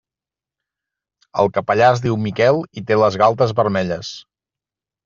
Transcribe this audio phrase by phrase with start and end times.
[1.43, 4.15] El capellà es diu Miquel i té les galtes vermelles.